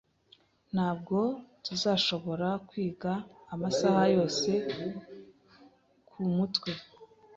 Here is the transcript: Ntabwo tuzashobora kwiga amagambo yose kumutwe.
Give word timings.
Ntabwo 0.73 1.17
tuzashobora 1.65 2.47
kwiga 2.67 3.11
amagambo 3.53 4.03
yose 4.15 4.49
kumutwe. 6.09 6.71